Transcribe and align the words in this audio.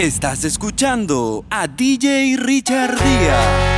Estás 0.00 0.44
escuchando 0.44 1.44
a 1.50 1.66
DJ 1.66 2.38
Richard 2.38 2.98
Díaz. 3.04 3.69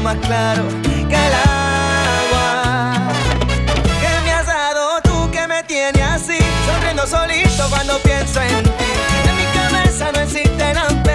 más 0.00 0.16
claro 0.16 0.64
que 0.82 1.16
el 1.26 1.32
agua. 1.34 2.92
¿Qué 4.00 4.24
me 4.24 4.32
has 4.32 4.46
dado 4.46 5.00
tú 5.02 5.30
que 5.30 5.46
me 5.46 5.62
tiene 5.64 6.02
así? 6.02 6.38
Sonriendo 6.66 7.06
solito 7.06 7.68
cuando 7.70 7.98
pienso 8.00 8.40
en 8.40 8.62
ti. 8.62 8.70
En 9.28 9.36
mi 9.36 9.44
cabeza 9.52 10.12
no 10.12 10.20
existe 10.20 10.74
nada. 10.74 11.07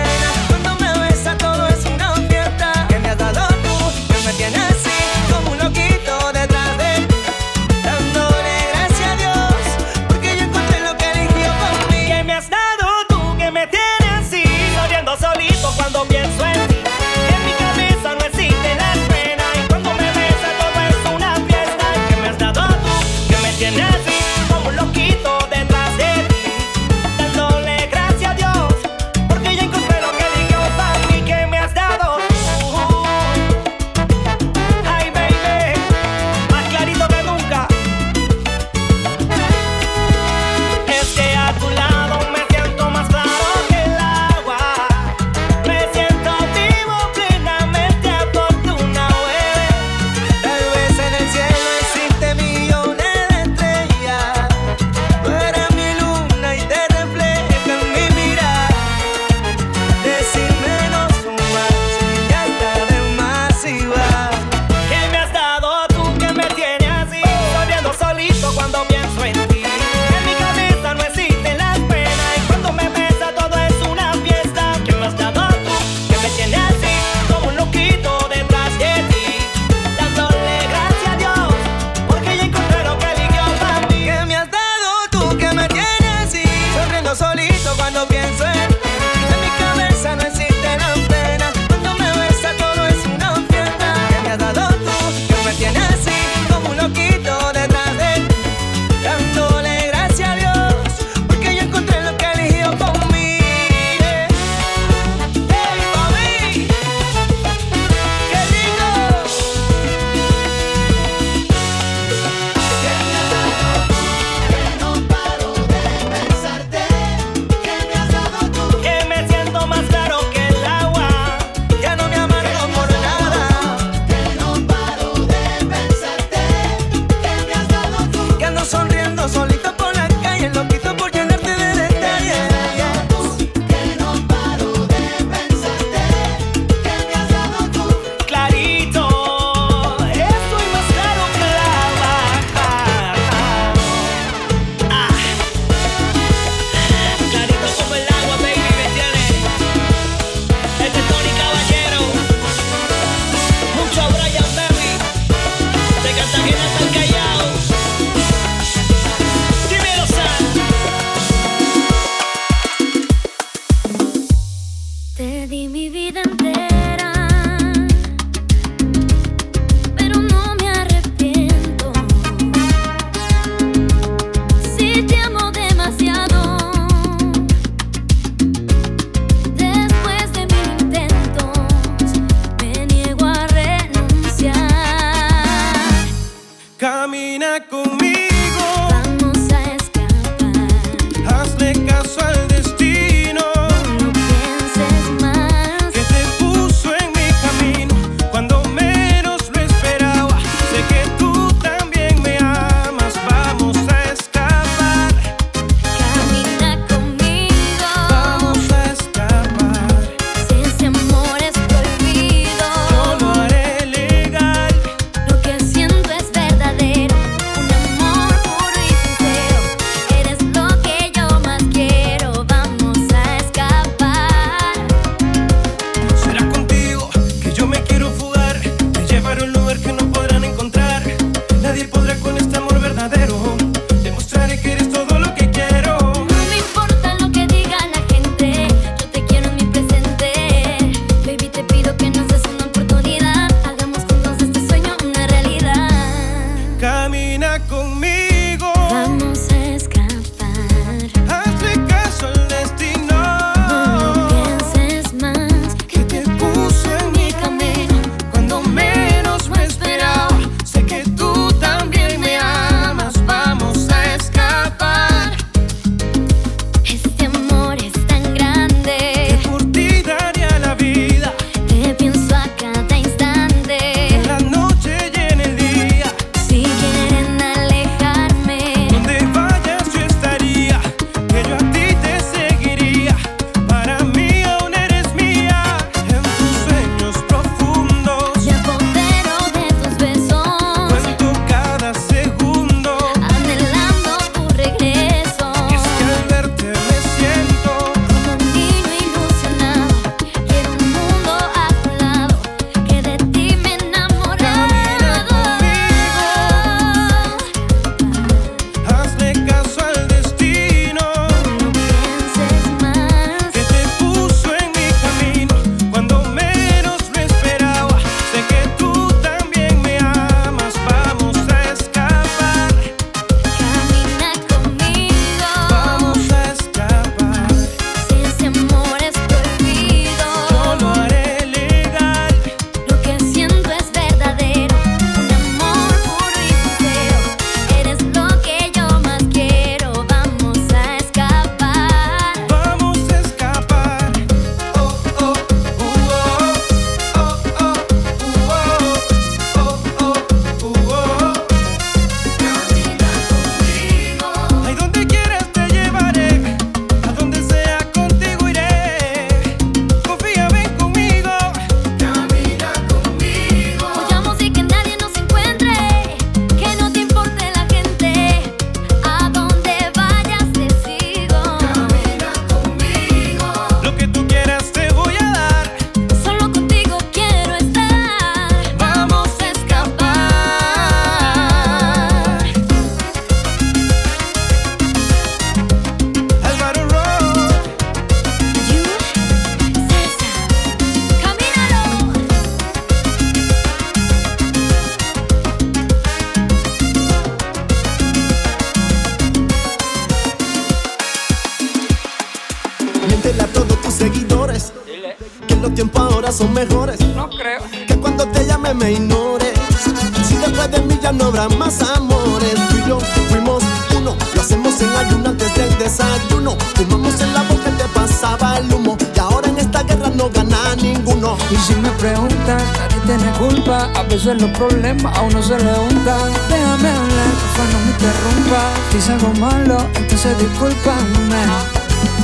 reducen 424.24 424.48
los 424.48 424.58
problemas, 424.58 425.18
a 425.18 425.22
uno 425.22 425.42
se 425.42 425.58
le 425.58 425.74
unta. 425.80 426.18
Déjame 426.50 426.90
hablar, 426.90 427.32
porfa, 427.40 427.64
no 427.72 427.80
me 427.80 427.92
interrumpas. 427.92 428.80
Quizás 428.92 429.10
algo 429.10 429.34
malo, 429.40 429.78
entonces 429.96 430.38
discúlpame. 430.38 431.46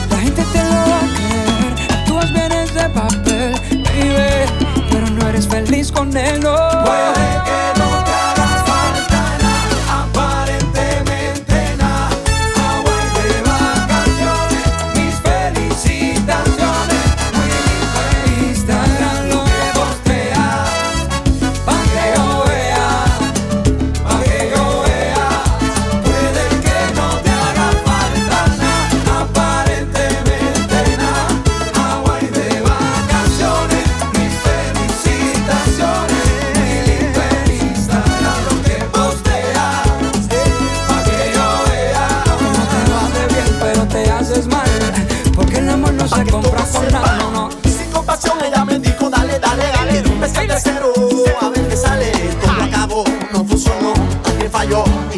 La 0.09 0.17
gente 0.17 0.43
te 0.53 0.63
lo 0.63 0.69
va 0.69 0.97
a 0.97 1.07
creer, 1.15 1.99
actúas 1.99 2.33
bien 2.33 2.51
ese 2.51 2.89
papel, 2.89 3.53
baby. 3.83 4.85
Pero 4.89 5.09
no 5.09 5.27
eres 5.27 5.47
feliz 5.47 5.91
con 5.91 6.15
él, 6.15 6.39
no. 6.41 6.55
Puede 6.85 7.13
que 7.45 7.68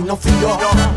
não 0.05 0.17
fio. 0.17 0.90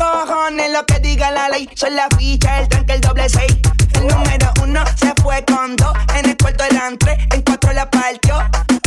Cojones 0.00 0.72
lo 0.72 0.84
que 0.86 0.98
diga 1.00 1.30
la 1.30 1.48
ley. 1.48 1.68
Son 1.74 1.94
la 1.94 2.08
ficha, 2.18 2.60
el 2.60 2.68
tranque, 2.68 2.94
el 2.94 3.00
doble 3.00 3.28
seis. 3.28 3.56
El 3.94 4.06
número 4.06 4.52
uno 4.62 4.82
se 4.96 5.12
fue 5.22 5.44
con 5.44 5.76
dos. 5.76 5.92
En 6.16 6.30
el 6.30 6.36
cuarto 6.36 6.64
eran 6.64 6.96
tres, 6.96 7.18
en 7.32 7.42
cuatro 7.42 7.72
la 7.72 7.88
partió. 7.90 8.36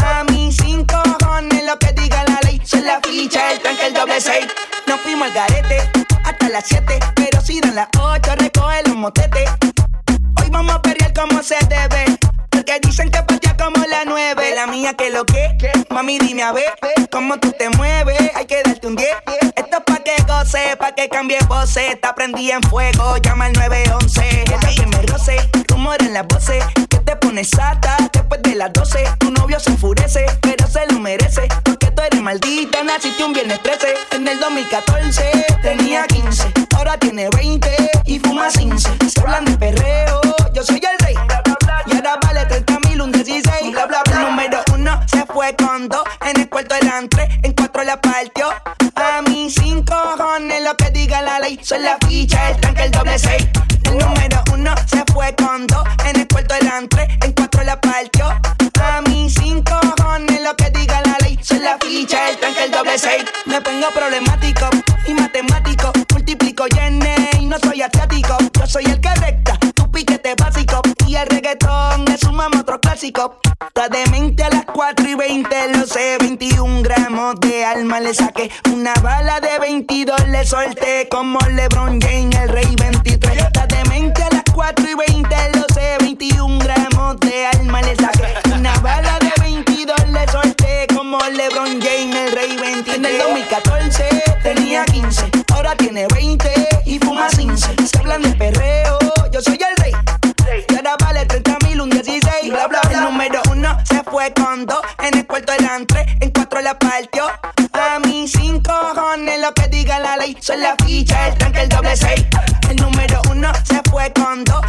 A 0.03 0.23
mí 0.31 0.51
cinco 0.51 1.01
cojones 1.19 1.63
lo 1.65 1.77
que 1.77 1.93
diga 1.93 2.23
la 2.27 2.39
ley. 2.43 2.61
Son 2.65 2.83
la 2.85 2.99
ficha, 3.01 3.51
el 3.51 3.59
tranque, 3.59 3.87
el 3.87 3.93
doble 3.93 4.19
seis. 4.19 4.47
Nos 4.87 4.99
fuimos 5.01 5.27
al 5.27 5.33
garete 5.33 5.77
hasta 6.25 6.49
las 6.49 6.65
siete. 6.65 6.99
Pero 7.15 7.41
si 7.41 7.61
dan 7.61 7.75
las 7.75 7.87
ocho, 7.99 8.35
recoge 8.35 8.81
los 8.87 8.95
motetes. 8.95 9.49
Hoy 10.41 10.49
vamos 10.49 10.75
a 10.75 10.81
pelear 10.81 11.13
como 11.13 11.43
se 11.43 11.57
debe. 11.69 12.17
Porque 12.49 12.79
dicen 12.81 13.09
que 13.11 13.21
patea 13.21 13.42
mía 14.73 14.95
que 14.95 15.11
lo 15.11 15.23
que, 15.23 15.55
mami 15.91 16.17
dime 16.17 16.41
a 16.41 16.51
ver 16.51 16.73
cómo 17.11 17.37
tú 17.37 17.51
te 17.51 17.69
mueves. 17.69 18.19
Hay 18.33 18.45
que 18.45 18.63
darte 18.63 18.87
un 18.87 18.95
10. 18.95 19.07
Esto 19.55 19.77
es 19.77 19.83
pa' 19.85 19.99
que 19.99 20.15
goce, 20.27 20.75
pa' 20.77 20.93
que 20.93 21.09
cambie 21.09 21.37
voces. 21.47 21.93
Está 21.93 22.15
prendida 22.15 22.55
en 22.55 22.63
fuego, 22.63 23.17
llama 23.17 23.45
al 23.45 23.53
911. 23.53 24.41
Ella 24.41 24.59
que 24.75 24.87
me 24.87 25.01
roce, 25.03 25.37
rumor 25.67 25.97
en 26.01 26.13
las 26.13 26.25
voces. 26.25 26.63
Que 26.89 26.97
te 26.97 27.15
pones 27.17 27.49
sata 27.49 27.97
después 28.11 28.41
de 28.41 28.55
las 28.55 28.73
12. 28.73 29.03
Tu 29.19 29.31
novio 29.31 29.59
se 29.59 29.69
enfurece, 29.69 30.25
pero 30.41 30.67
se 30.67 30.87
lo 30.87 30.99
merece. 30.99 31.47
Porque 31.63 31.91
tú 31.91 32.01
eres 32.01 32.21
maldita, 32.21 32.83
naciste 32.83 33.23
un 33.23 33.33
viernes 33.33 33.61
13. 33.61 33.93
En 34.11 34.27
el 34.27 34.39
2014 34.39 35.45
tenía 35.61 36.07
15, 36.07 36.51
ahora 36.75 36.97
tiene 36.97 37.29
20 37.29 37.69
y 38.05 38.17
fuma 38.17 38.47
15. 38.47 38.89
Se 39.07 39.21
hablan 39.21 39.45
de 39.45 39.55
perreo, 39.55 40.12
fue 45.33 45.55
con 45.55 45.89
dos. 45.89 46.03
En 46.21 46.39
el 46.39 46.49
cuarto 46.49 46.75
eran 46.75 47.09
tres, 47.09 47.27
en 47.41 47.53
cuatro 47.53 47.83
la 47.83 47.99
partió. 47.99 48.49
A 48.95 49.21
mí 49.23 49.49
cinco 49.49 49.95
cojones 50.15 50.63
lo 50.63 50.75
que 50.77 50.91
diga 50.91 51.21
la 51.21 51.39
ley. 51.39 51.59
Son 51.63 51.81
la 51.81 51.97
ficha, 52.07 52.51
el 52.51 52.57
tranque, 52.61 52.83
el 52.83 52.91
doble 52.91 53.17
seis. 53.17 53.47
El 53.85 53.97
número 53.97 54.43
uno 54.53 54.75
se 54.85 55.03
fue 55.11 55.35
con 55.35 55.65
dos. 55.67 55.83
En 56.05 56.19
el 56.19 56.27
cuarto 56.27 56.53
eran 56.55 56.87
tres, 56.87 57.09
en 57.21 57.33
cuatro 57.33 57.63
la 57.63 57.81
partió. 57.81 58.27
A 58.81 59.01
mí 59.09 59.29
cinco 59.29 59.73
cojones 59.97 60.41
lo 60.41 60.55
que 60.55 60.69
diga 60.69 61.01
la 61.01 61.17
ley. 61.21 61.39
Son 61.41 61.61
la 61.63 61.77
ficha, 61.79 62.29
el 62.29 62.37
tranque, 62.37 62.65
el 62.65 62.71
doble 62.71 62.97
seis. 62.97 63.25
Me 63.45 63.59
pongo 63.61 63.87
problemático 63.93 64.69
y 65.07 65.13
matemático. 65.13 65.91
Multiplico 66.11 66.65
y 66.67 67.41
y 67.41 67.45
no 67.47 67.57
soy 67.59 67.81
asiático. 67.81 68.37
Yo 68.59 68.67
soy 68.67 68.85
el 68.85 69.01
que 69.01 69.13
recta, 69.15 69.57
tu 69.73 69.89
piquete 69.91 70.35
básico. 70.35 70.81
Y 71.07 71.15
el 71.15 71.27
reggaetón 71.27 72.07
es 72.11 72.23
un 72.23 72.35
mamá 72.35 72.59
otro 72.59 72.79
clásico. 72.79 73.39
Está 73.67 73.89
demente 73.89 74.43
a 74.43 74.49
las 74.49 74.62
4 74.85 75.09
y 75.09 75.15
20, 75.15 75.77
lo 75.77 75.87
sé. 75.87 76.17
21 76.19 76.81
gramos 76.81 77.39
de 77.39 77.63
alma 77.63 78.01
le 78.01 78.13
saqué. 78.13 78.51
Una 78.69 78.93
bala 78.95 79.39
de 79.39 79.57
22 79.57 80.27
le 80.27 80.45
solté. 80.45 81.07
Como 81.09 81.39
LeBron 81.39 82.01
James, 82.01 82.35
el 82.35 82.49
rey 82.49 82.75
23. 82.77 83.43
Está 83.43 83.65
demente 83.65 84.21
a 84.21 84.29
las 84.29 84.43
4 84.53 84.85
y 84.85 84.93
20, 84.93 85.35
lo 85.55 85.73
sé. 85.73 85.95
21 86.01 86.59
gramos 86.59 87.17
de 87.21 87.45
alma 87.45 87.81
le 87.81 87.95
saqué. 87.95 88.25
Una 88.53 88.77
bala 88.79 89.19
de 89.19 89.31
22 89.41 90.09
le 90.09 90.27
solté. 90.27 90.87
Como 90.93 91.17
LeBron 91.29 91.81
James, 91.81 92.15
el 92.17 92.31
rey 92.33 92.57
23. 92.57 92.97
En 92.97 93.05
el 93.05 93.17
2014 93.19 94.23
tenía 94.43 94.83
15, 94.83 95.31
ahora 95.53 95.77
tiene 95.77 96.07
20 96.07 96.51
y 96.85 96.99
fuma 96.99 97.29
15. 97.29 97.87
Se 97.87 97.97
hablan 97.99 98.21
de 98.21 98.33
perreo, 98.35 98.72
fue 104.03 104.33
con 104.33 104.65
dos. 104.65 104.81
En 104.99 105.17
el 105.17 105.27
cuarto 105.27 105.53
eran 105.53 105.85
tres, 105.87 106.05
en 106.19 106.31
cuatro 106.31 106.61
la 106.61 106.77
partió. 106.77 107.25
A 107.73 107.99
mí 107.99 108.27
cinco 108.27 108.71
cojones 108.93 109.39
lo 109.39 109.53
que 109.53 109.67
diga 109.67 109.99
la 109.99 110.17
ley. 110.17 110.37
Son 110.39 110.59
la 110.61 110.75
ficha, 110.85 111.27
el 111.27 111.37
tranque, 111.37 111.61
el 111.61 111.69
doble 111.69 111.95
seis. 111.95 112.25
El 112.69 112.75
número 112.77 113.21
uno 113.29 113.51
se 113.63 113.81
fue 113.89 114.11
con 114.13 114.43
dos. 114.43 114.61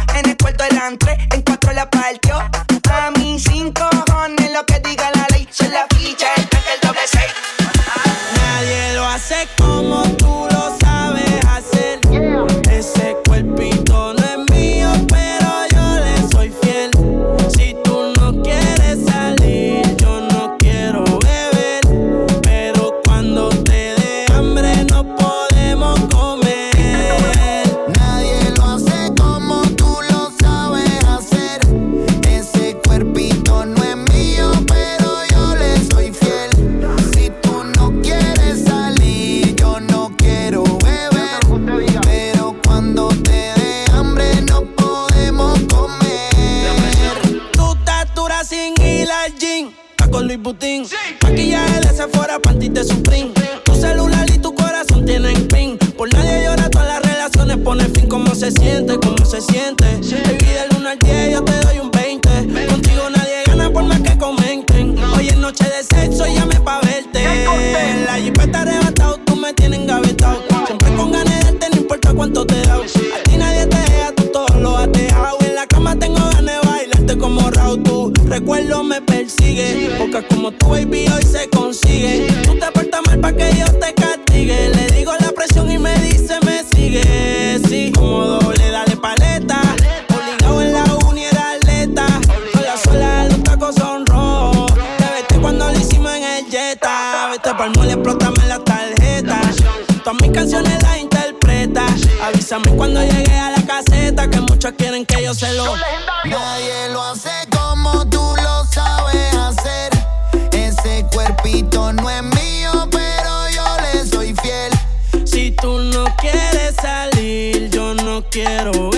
Quiero 118.35 118.94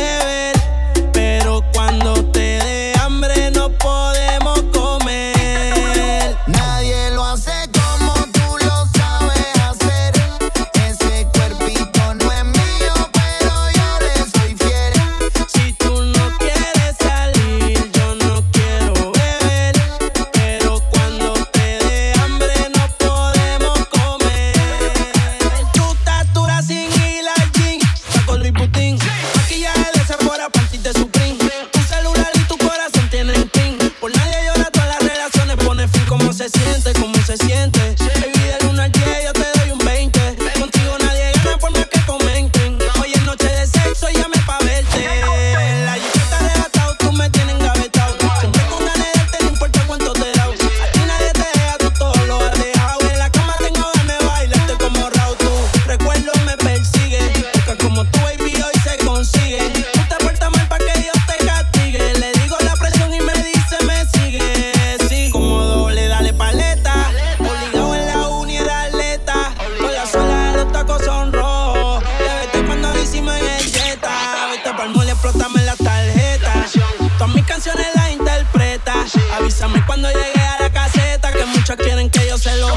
canciones 77.57 77.87
las 77.95 78.11
interpreta. 78.11 78.93
Avísame 79.35 79.83
cuando 79.87 80.07
llegue 80.09 80.39
a 80.39 80.61
la 80.61 80.69
caseta, 80.69 81.31
que 81.31 81.43
muchos 81.45 81.75
quieren 81.75 82.07
que 82.07 82.27
yo 82.27 82.37
se 82.37 82.55
lo. 82.57 82.69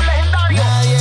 Nadie 0.50 0.99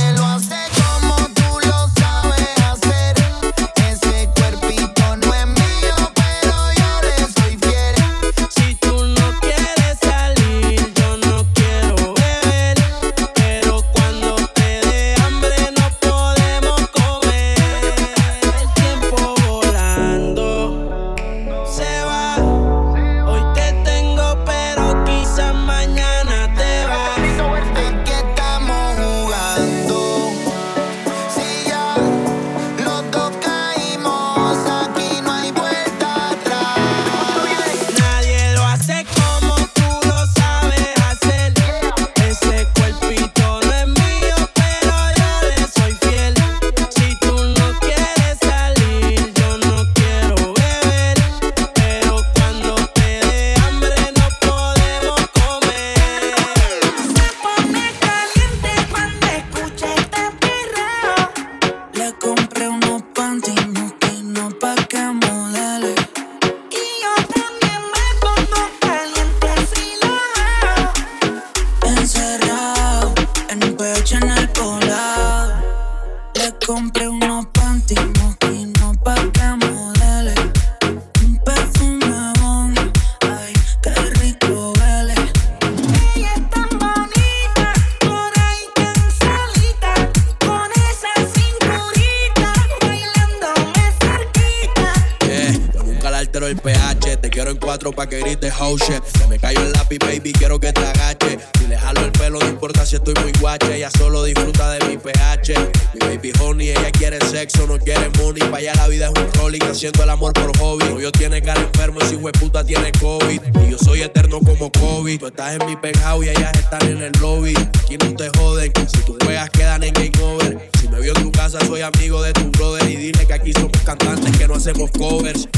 oh. 98.72 98.78
Se 98.78 99.26
me 99.28 99.38
cayó 99.38 99.60
el 99.62 99.72
lápiz, 99.72 99.98
baby, 99.98 100.32
quiero 100.32 100.58
que 100.60 100.72
te 100.72 100.80
agache. 100.80 101.38
Si 101.58 101.66
le 101.66 101.76
jalo 101.76 102.00
el 102.00 102.12
pelo, 102.12 102.38
no 102.38 102.48
importa 102.48 102.86
si 102.86 102.96
estoy 102.96 103.14
muy 103.22 103.32
guache. 103.40 103.74
Ella 103.74 103.90
solo 103.90 104.24
disfruta 104.24 104.70
de 104.70 104.86
mi 104.86 104.96
pH. 104.96 105.54
Mi 105.94 106.00
baby 106.00 106.32
honey, 106.40 106.70
ella 106.70 106.90
quiere 106.92 107.18
sexo, 107.26 107.66
no 107.66 107.78
quiere 107.78 108.10
money. 108.18 108.42
Pa' 108.48 108.58
allá 108.58 108.74
la 108.76 108.88
vida 108.88 109.10
es 109.14 109.22
un 109.22 109.32
rolling, 109.34 109.60
haciendo 109.62 110.02
el 110.02 110.10
amor 110.10 110.32
por 110.32 110.56
hobby. 110.58 110.84
Novio 110.84 111.10
tiene 111.12 111.42
cara 111.42 111.60
enfermo, 111.60 112.00
ese 112.00 112.14
hijo 112.14 112.30
puta 112.32 112.64
tiene 112.64 112.92
COVID. 112.92 113.40
Y 113.66 113.70
yo 113.70 113.78
soy 113.78 114.02
eterno 114.02 114.40
como 114.40 114.70
COVID. 114.70 115.18
Tú 115.18 115.26
estás 115.26 115.60
en 115.60 115.66
mi 115.66 115.76
penthouse 115.76 116.26
y 116.26 116.28
ellas 116.28 116.52
están 116.54 116.82
en 116.82 117.02
el 117.02 117.12
lobby. 117.20 117.54
Aquí 117.56 117.96
no 117.98 118.14
te 118.14 118.30
joden, 118.38 118.72
si 118.86 118.98
tú 119.02 119.16
juegas 119.24 119.50
quedan 119.50 119.82
en 119.82 119.94
game 119.94 120.12
over. 120.22 120.70
Si 120.80 120.88
me 120.88 121.00
vio 121.00 121.14
en 121.16 121.22
tu 121.22 121.32
casa, 121.32 121.58
soy 121.66 121.82
amigo 121.82 122.22
de 122.22 122.32
tu 122.32 122.50
brother. 122.52 122.88
Y 122.88 122.96
dile 122.96 123.26
que 123.26 123.32
aquí 123.32 123.52
somos 123.52 123.72
cantantes 123.84 124.36
que 124.36 124.46
no 124.46 124.54
hacemos 124.54 124.90
covers. 124.92 125.48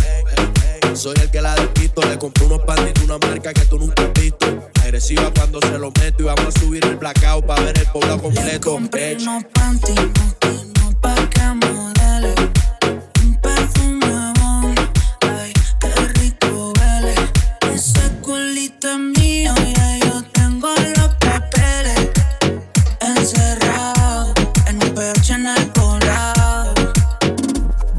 Soy 0.95 1.15
el 1.23 1.31
que 1.31 1.41
la 1.41 1.55
desquito, 1.55 2.03
le 2.03 2.19
compré 2.19 2.45
unos 2.45 2.61
panditos, 2.61 3.03
una 3.05 3.17
marca 3.19 3.53
que 3.55 3.65
tú 3.65 3.79
nunca 3.79 4.03
has 4.03 4.13
visto. 4.13 4.47
Agresiva 4.83 5.33
cuando 5.35 5.59
se 5.61 5.79
lo 5.79 5.91
meto 5.91 6.23
y 6.23 6.27
vamos 6.27 6.55
a 6.55 6.61
subir 6.61 6.85
el 6.85 6.97
blackout 6.97 7.47
para 7.47 7.63
ver 7.63 7.79
el 7.79 7.87
pueblo 7.87 8.21
completo. 8.21 8.79
Le 8.93 9.17
unos 9.17 9.45
panty, 9.55 9.95
pa' 11.01 11.31
cama, 11.31 11.93
dale. 11.95 12.35
Un 13.25 13.41
perfume 13.41 14.33
bon, 14.39 14.75
ay, 15.23 15.53
qué 15.81 15.95
rico 16.21 16.73
huele. 16.79 17.15
Ese 17.75 18.01
culito 18.21 18.91
es 18.91 18.99
mío, 18.99 19.55
ya 19.75 19.99
yo 19.99 20.23
tengo 20.33 20.69
los 20.69 21.15
papeles. 21.15 22.11
Encerrado 23.01 24.35
en 24.67 24.77
un 24.85 24.95
pecho 24.95 25.35
en 25.35 25.47
el 25.47 25.73
colado. 25.73 26.75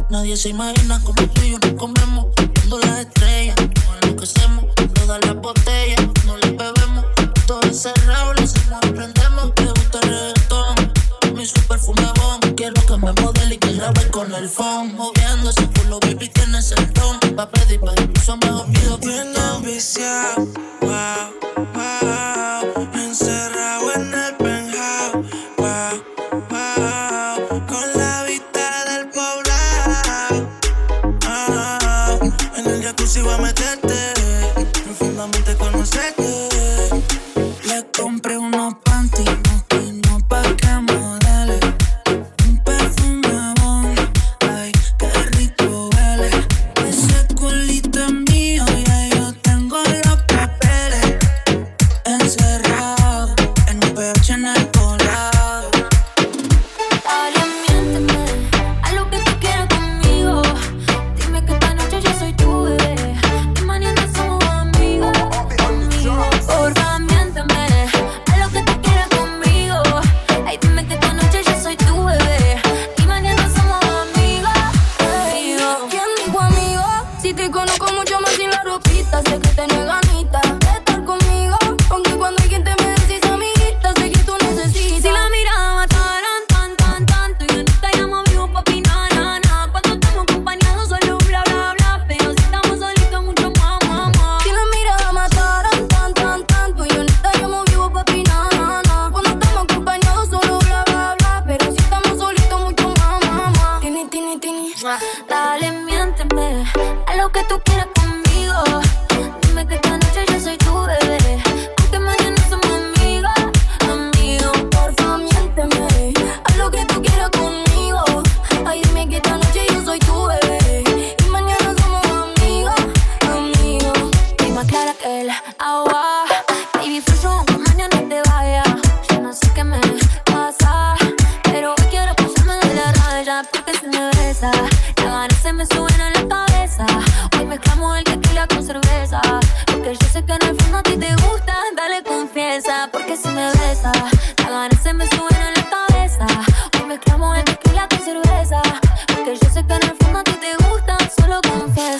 Nadie 0.10 0.38
se 0.38 0.50
imagina 0.50 1.02
como 1.04 1.28
tú 1.28 1.42
y 1.42 1.52
yo 1.52 1.60
nos 1.60 1.74
comemos 1.74 2.23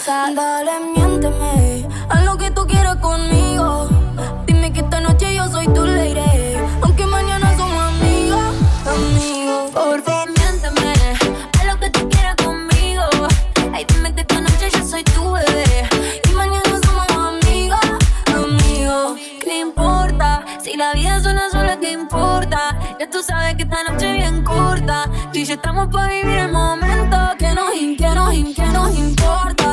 Dale, 0.06 0.80
miénteme, 0.94 1.88
haz 2.10 2.24
lo 2.26 2.36
que 2.36 2.50
tú 2.50 2.66
quieras 2.66 2.96
conmigo. 2.96 3.88
Dime 4.44 4.70
que 4.70 4.80
esta 4.80 5.00
noche 5.00 5.34
yo 5.34 5.48
soy 5.48 5.66
tu 5.68 5.82
lady. 5.82 6.58
Aunque 6.82 7.06
mañana 7.06 7.56
somos 7.56 7.82
amigas, 7.88 8.52
amigos. 8.84 9.70
Por 9.70 10.02
favor, 10.02 10.28
miénteme, 10.28 10.92
haz 11.58 11.66
lo 11.66 11.80
que 11.80 11.88
tú 11.88 12.06
quieras 12.10 12.34
conmigo. 12.36 13.02
Ay, 13.72 13.86
dime 13.88 14.14
que 14.14 14.20
esta 14.20 14.42
noche 14.42 14.68
yo 14.74 14.86
soy 14.86 15.04
tu 15.04 15.32
bebé. 15.32 15.88
Y 16.28 16.32
mañana 16.34 16.80
somos 16.84 17.06
amigas, 17.10 17.80
amigos. 18.26 19.18
¿Qué 19.42 19.60
importa? 19.60 20.44
Si 20.62 20.76
la 20.76 20.92
vida 20.92 21.16
es 21.16 21.24
una 21.24 21.48
sola, 21.48 21.80
¿qué 21.80 21.92
importa? 21.92 22.78
Ya 23.00 23.08
tú 23.08 23.22
sabes 23.22 23.54
que 23.54 23.62
esta 23.62 23.82
noche 23.84 24.10
es 24.10 24.16
bien 24.16 24.44
corta. 24.44 25.08
Tú 25.32 25.38
y 25.38 25.46
yo 25.46 25.54
estamos 25.54 25.88
para 25.88 26.08
vivir 26.08 26.40
el 26.40 26.52
momento 26.52 27.16
que 27.38 27.54
nos, 27.54 27.70
que 27.70 28.14
nos, 28.14 28.54
que 28.54 28.66
nos 28.66 28.98
importa. 28.98 29.63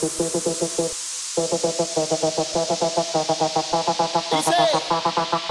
He 0.00 0.08
said. 4.42 5.41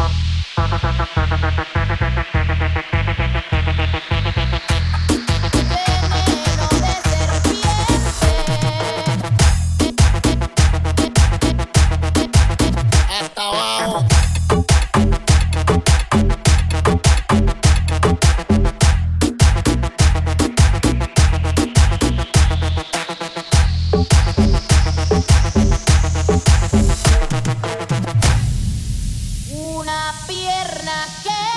una 29.82 30.13
pierna 30.28 31.08
que 31.24 31.51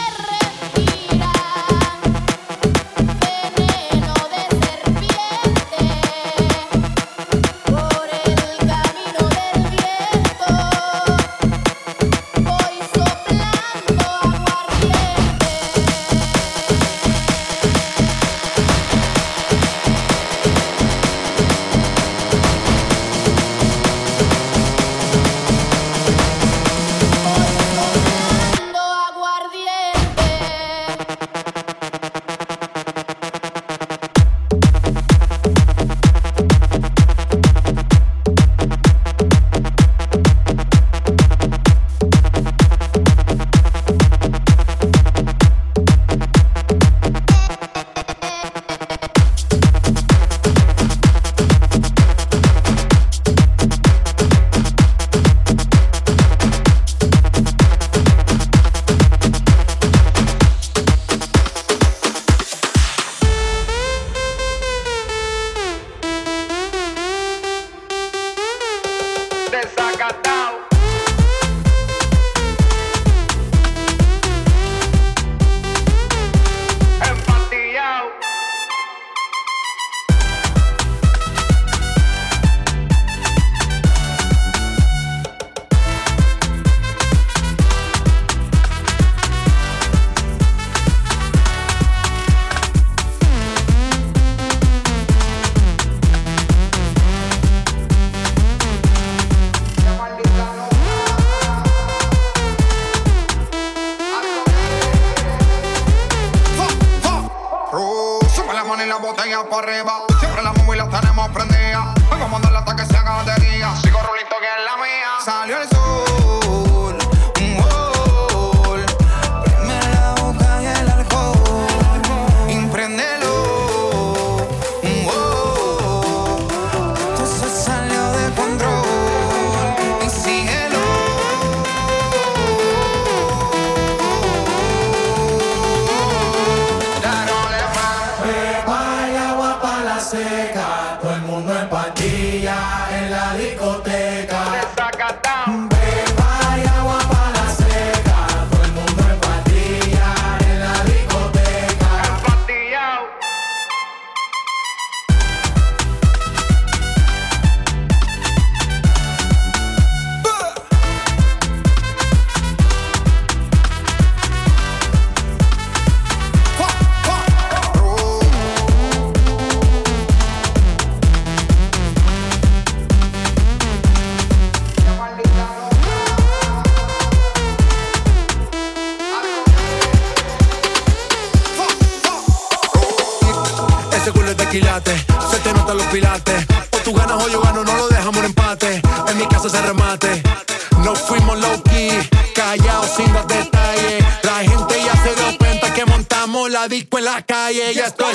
la 196.64 196.68
disco 196.68 196.98
en 196.98 197.05
la 197.05 197.22
calle, 197.22 197.74
ya 197.74 197.87
estoy. 197.87 198.14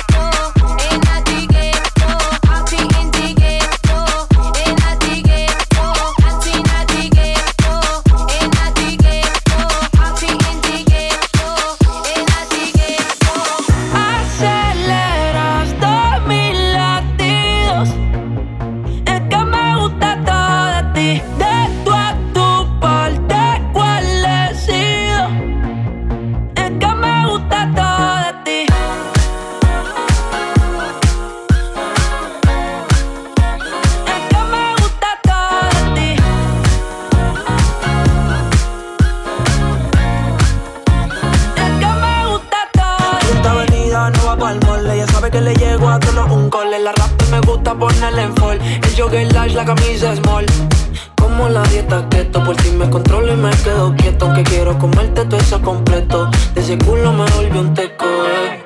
Quieto 54.21 54.25
Aunque 54.25 54.43
quiero 54.43 54.77
comerte 54.77 55.25
todo 55.25 55.39
eso 55.39 55.61
completo 55.61 56.29
De 56.53 56.61
ese 56.61 56.77
culo 56.77 57.11
me 57.13 57.29
volvió 57.31 57.61
un 57.61 57.73
teco 57.73 58.05
eh. 58.05 58.63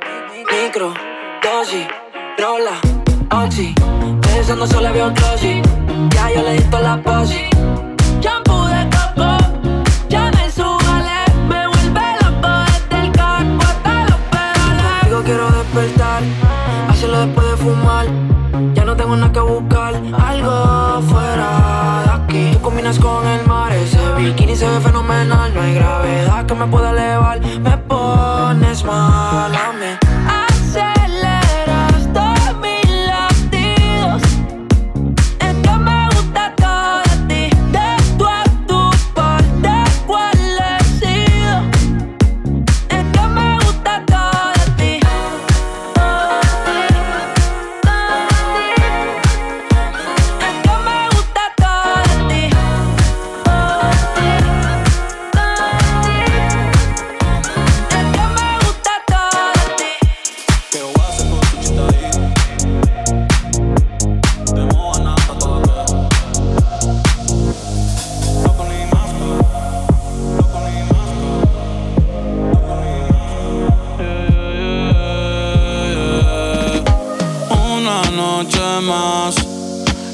Micro, 0.64 0.94
dosis, 1.42 1.88
rola, 2.38 2.80
oxi 3.44 3.74
Pensando 4.22 4.68
solo 4.68 4.92
veo 4.94 5.12
glossy 5.12 5.62
Ya 6.12 6.32
yo 6.32 6.44
le 6.44 6.54
di 6.54 6.64
toda 6.64 6.96
la 6.96 7.02
posi 7.02 7.50
Shampoo 8.22 8.68
de 8.68 8.90
coco, 8.90 9.38
Chanel 10.10 10.52
subale, 10.52 11.26
me 11.48 11.68
vuelve 11.68 12.02
loco 12.22 12.50
desde 12.90 13.06
el 13.06 13.12
caco 13.12 13.62
hasta 13.62 14.06
los 14.06 14.20
pedales. 14.32 15.06
Digo 15.06 15.22
quiero 15.24 15.50
despertar, 15.52 16.24
hacerlo 16.90 17.20
después 17.20 17.52
de 17.52 17.58
fumar. 17.58 18.45
Tengo 19.06 19.18
nada 19.18 19.32
que 19.32 19.40
buscar, 19.40 19.94
algo 19.94 21.02
fuera 21.04 22.02
de 22.06 22.10
aquí. 22.10 22.50
Tú 22.54 22.60
combinas 22.60 22.98
con 22.98 23.28
el 23.28 23.46
mar, 23.46 23.72
ese 23.72 24.00
bikini 24.18 24.56
se 24.56 24.68
ve 24.68 24.80
fenomenal. 24.80 25.54
No 25.54 25.62
hay 25.62 25.76
gravedad 25.76 26.44
que 26.48 26.56
me 26.56 26.66
pueda 26.66 26.90
elevar, 26.90 27.40
me 27.40 27.78
pones 27.78 28.84
mal 28.84 29.54
a 29.54 29.74
mí. 29.74 30.05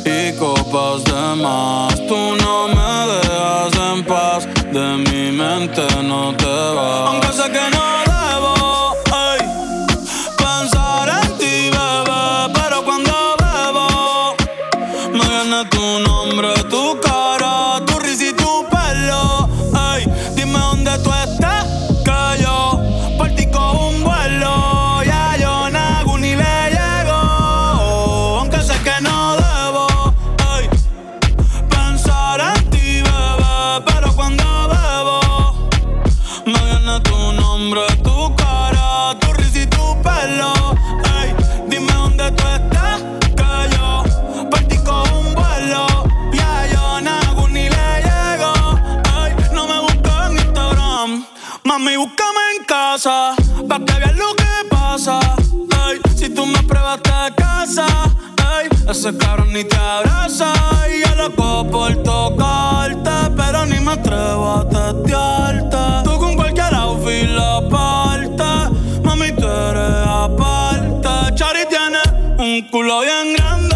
Y 0.05 0.37
copas 0.37 1.03
de 1.05 1.35
más. 1.41 1.95
Tú 2.07 2.35
no 2.43 2.67
me 2.67 3.07
dejas 3.11 3.73
en 3.91 4.05
paz, 4.05 4.47
de 4.71 4.97
mi 4.97 5.31
mente 5.31 5.81
no 6.03 6.35
te 6.35 6.45
vas. 6.45 7.09
Aunque 7.09 7.27
sé 7.33 7.51
que 7.51 7.69
no 7.75 8.00
cabrón 59.17 59.53
ni 59.53 59.63
te 59.63 59.77
abraza. 59.77 60.53
Y 60.93 61.01
yo 61.07 61.15
loco 61.15 61.67
por 61.69 61.95
tocarte, 62.03 63.11
pero 63.35 63.65
ni 63.65 63.79
me 63.79 63.91
atrevo 63.93 64.53
a 64.53 64.69
testearte. 64.69 65.77
Tú 66.03 66.17
con 66.19 66.35
cualquier 66.35 66.73
outfit 66.73 67.29
la 67.29 67.61
parte, 67.69 68.43
mami, 69.03 69.31
tú 69.31 69.47
eres 69.47 70.07
aparte. 70.07 71.35
Chari 71.35 71.65
tiene 71.69 71.99
un 72.37 72.67
culo 72.69 73.01
bien 73.01 73.33
grande, 73.35 73.75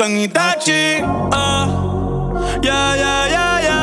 puesto 0.00 0.04
en 0.04 0.20
Itachi. 0.20 1.02
Ah, 1.32 1.68
ya, 2.62 2.96
ya, 2.96 3.28
ya, 3.28 3.60
ya. 3.60 3.80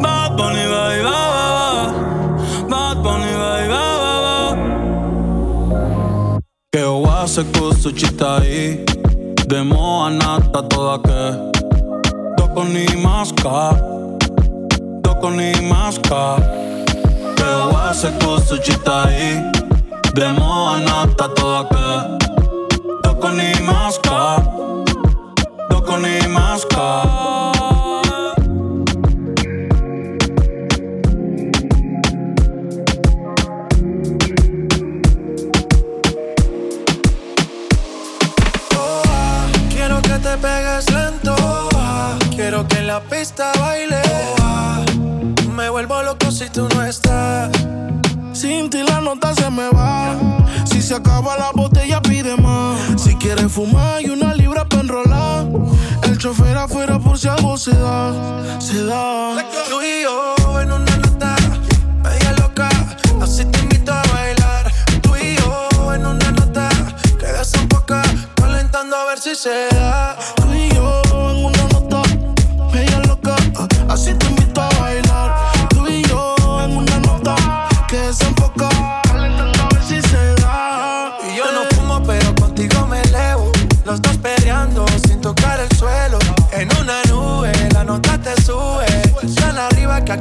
Bad 0.00 0.36
Bunny, 0.36 0.66
va, 0.68 1.02
va. 1.02 1.20
Che 6.72 6.82
ova 6.84 7.26
se 7.26 7.44
kusu 7.44 7.92
chitai 7.92 8.84
Demo 9.46 10.04
anata 10.04 10.62
toda 10.62 10.98
ke 10.98 11.50
Doko 12.36 12.62
ni 12.64 12.86
maska 13.02 13.74
Doko 15.02 15.30
ni 15.30 15.52
maska 15.68 16.38
Che 17.34 17.44
ova 17.44 17.92
se 17.92 18.12
kusu 18.20 18.56
chitai 18.60 19.50
Demo 20.14 20.68
anata 20.68 21.28
toda 21.34 21.64
ke 21.72 21.86
Doko 23.02 23.28
ni 23.30 23.52
maska 23.66 24.69
Oh, 38.76 39.02
ah, 41.74 42.18
Quiero 42.30 42.66
que 42.68 42.78
en 42.78 42.86
la 42.86 43.00
pista 43.00 43.52
baile. 43.58 44.00
Me 45.54 45.68
vuelvo 45.70 46.02
loco 46.02 46.30
si 46.30 46.48
tú 46.48 46.68
no 46.74 46.84
estás. 46.84 47.50
Sin 48.32 48.70
ti 48.70 48.82
la 48.82 49.00
nota 49.00 49.34
se 49.34 49.50
me 49.50 49.68
va. 49.70 50.16
Si 50.64 50.80
se 50.82 50.94
acaba 50.94 51.36
la 51.36 51.50
botella, 51.52 52.00
pide 52.02 52.36
más. 52.36 53.02
Si 53.02 53.14
quieres 53.16 53.50
fumar 53.52 54.02
y 54.02 54.10
una 54.10 54.34
chofer 56.20 56.54
afuera 56.54 56.98
por 56.98 57.18
si 57.18 57.28
algo 57.28 57.56
se 57.56 57.70
da. 57.70 58.60
Se 58.60 58.84
da. 58.84 59.42
Tú 59.70 59.80
y 59.80 60.02
yo 60.02 60.60
en 60.60 60.70
una 60.70 60.96
nota 60.98 61.34
media 62.04 62.32
loca. 62.32 62.68
Así 63.22 63.42
te 63.46 63.58
invito 63.60 63.90
a 63.90 64.02
bailar. 64.12 64.70
Tú 65.00 65.16
y 65.16 65.36
yo 65.36 65.94
en 65.94 66.04
una 66.04 66.30
nota 66.32 66.68
que 67.18 67.26
desenfoca. 67.26 68.02
Calentando 68.34 68.96
a 68.96 69.06
ver 69.06 69.18
si 69.18 69.34
se 69.34 69.68
da. 69.72 70.18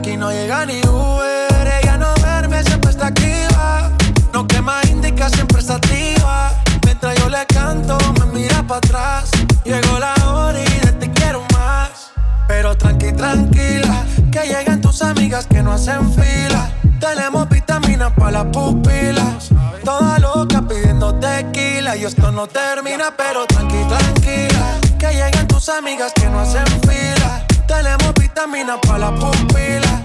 Aquí 0.10 0.18
no 0.18 0.32
llega 0.32 0.66
ni 0.66 0.82
Uber. 0.88 1.82
Ella 1.82 1.98
no 1.98 2.14
duerme, 2.16 2.64
siempre 2.64 2.92
está 2.92 3.08
activa. 3.08 3.92
No 4.34 4.48
quema 4.48 4.82
indica, 4.90 5.30
siempre 5.30 5.60
está 5.60 5.76
activa. 5.76 6.52
Mientras 6.84 7.16
yo 7.20 7.30
le 7.30 7.46
canto, 7.46 7.98
me 8.20 8.26
mira 8.40 8.64
para 8.64 8.78
atrás. 8.78 9.30
Llegó 9.64 10.00
la 10.00 10.14
hora 10.26 10.60
y 10.60 10.86
de 10.86 10.92
ti 10.94 11.10
quiero 11.10 11.44
más. 11.54 12.12
Pero 12.48 12.76
tranqui, 12.76 13.12
tranquila, 13.12 14.04
que 14.32 14.48
llegan 14.48 14.82
tus 14.82 15.02
amigas 15.04 15.46
que 15.46 15.62
no 15.62 15.74
hacen 15.74 16.12
fila. 16.14 16.72
Tenemos 17.00 17.48
vitaminas 17.48 18.12
para 18.14 18.32
las 18.32 18.46
pupilas. 18.46 19.50
Toda 19.84 20.18
loca 20.18 20.64
pidiendo 20.68 21.14
tequila. 21.20 21.96
Y 21.96 22.06
esto 22.06 22.32
no 22.32 22.48
termina, 22.48 23.14
pero 23.16 23.46
tranqui, 23.46 23.84
tranquila. 23.88 24.80
Que 24.98 25.14
llegan 25.14 25.48
tus 25.48 25.70
amigas 25.70 26.14
que 26.14 26.28
no 26.30 26.40
hacen 26.40 26.66
fila. 26.82 27.46
Tenemos 27.68 28.14
vitaminas 28.16 28.80
para 28.82 29.12
las 29.12 29.12
pupilas. 29.20 29.99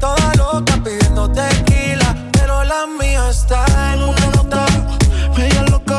Toda 0.00 0.32
loca 0.34 0.80
pidiendo 0.82 1.30
tequila. 1.30 2.16
Pero 2.32 2.64
la 2.64 2.86
mía 2.86 3.28
está 3.28 3.64
en 3.92 4.02
una 4.02 4.26
nota. 4.34 4.64
Media 5.36 5.62
loca, 5.64 5.98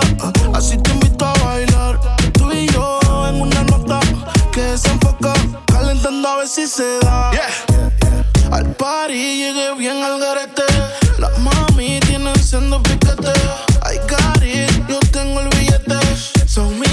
así 0.54 0.78
te 0.78 0.92
invito 0.92 1.26
a 1.26 1.34
bailar. 1.44 2.00
Tú 2.34 2.52
y 2.52 2.68
yo 2.70 3.00
en 3.30 3.42
una 3.42 3.64
nota 3.64 4.00
que 4.52 4.62
desenfoca. 4.62 5.34
Calentando 5.68 6.28
a 6.28 6.38
ver 6.38 6.48
si 6.48 6.68
se 6.68 7.00
da. 7.00 7.32
Al 8.52 8.66
party 8.76 9.14
llegué 9.14 9.76
bien 9.78 10.04
al 10.04 10.20
garete. 10.20 10.64
Las 11.20 11.38
mami 11.40 12.00
tienen 12.02 12.36
siendo 12.44 12.82
piquete. 12.82 13.32
Ay, 13.84 13.98
cari, 14.08 14.66
yo 14.90 15.00
tengo 15.12 15.42
el 15.42 15.50
billete. 15.50 16.00
Son 16.48 16.78
mías 16.80 16.91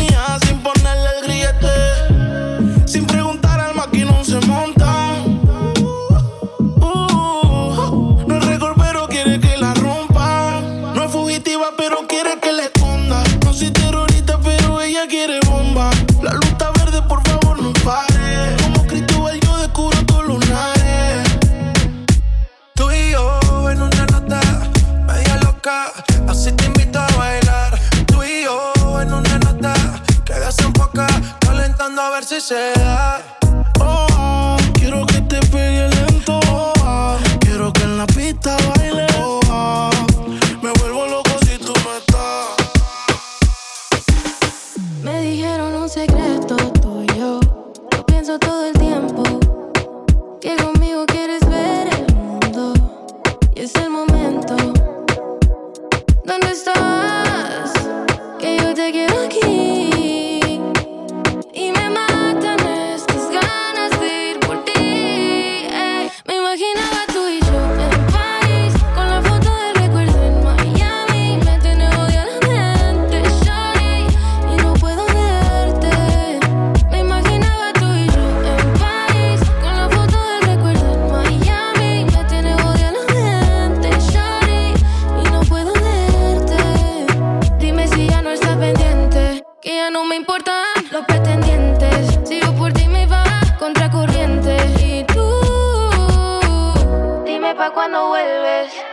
da. 32.47 33.21
Oh, 33.81 34.57
quiero 34.75 35.05
que 35.07 35.21
te 35.23 35.41
pegue 35.49 35.89
lento. 35.89 36.39
Oh, 36.53 37.17
quiero 37.41 37.73
que 37.73 37.83
en 37.83 37.99
la 37.99 38.07
pista 38.07 38.57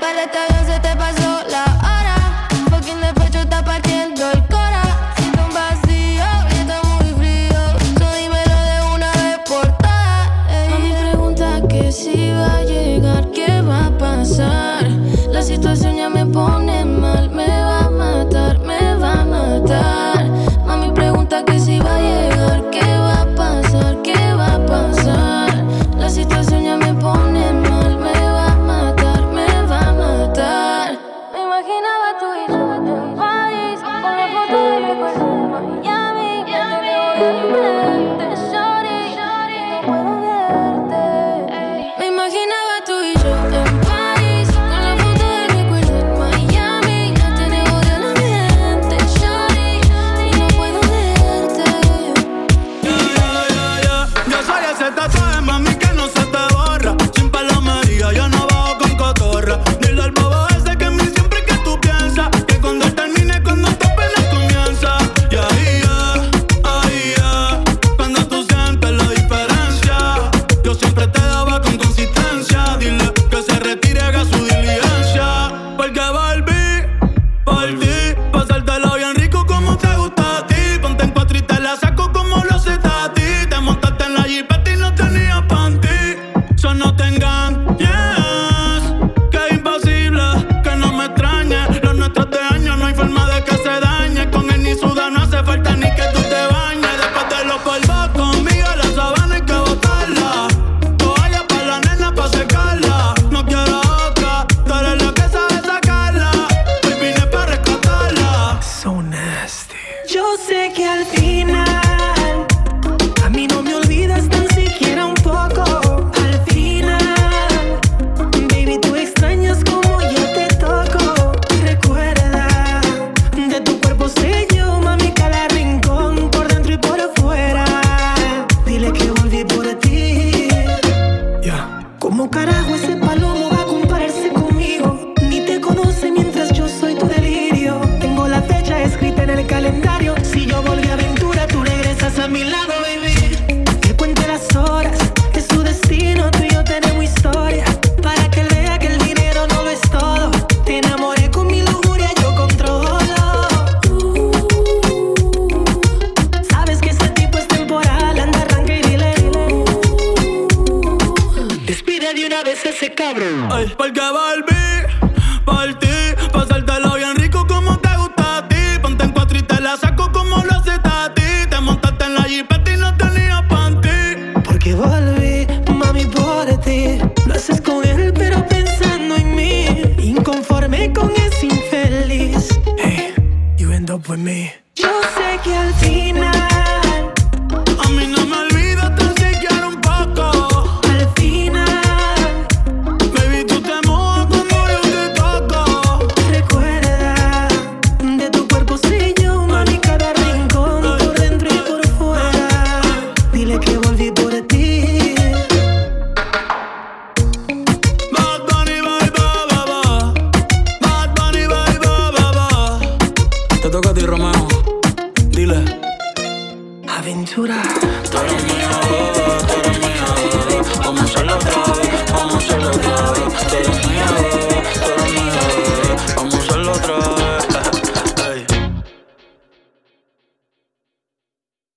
Para 0.05 0.64